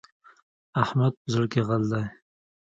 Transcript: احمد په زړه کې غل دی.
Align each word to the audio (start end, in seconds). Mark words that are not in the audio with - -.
احمد 0.83 1.13
په 1.21 1.27
زړه 1.33 1.45
کې 1.51 1.61
غل 1.67 1.83
دی. 1.91 2.03